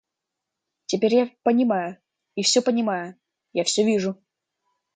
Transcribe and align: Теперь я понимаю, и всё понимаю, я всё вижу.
Теперь 0.87 1.13
я 1.13 1.29
понимаю, 1.43 1.95
и 2.33 2.41
всё 2.41 2.63
понимаю, 2.63 3.13
я 3.53 3.63
всё 3.63 3.85
вижу. 3.85 4.17